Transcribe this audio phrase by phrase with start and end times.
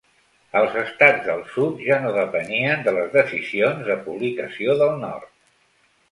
[0.59, 5.29] Els estats del sud ja no depenien de les decisions de publicació del nord.